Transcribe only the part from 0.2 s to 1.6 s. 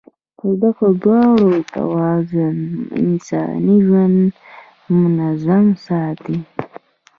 د دغو دواړو